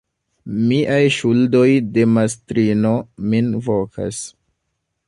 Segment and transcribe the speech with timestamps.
[0.69, 1.67] Miaj ŝuldoj
[1.99, 2.95] de mastrino
[3.35, 4.27] min vokas.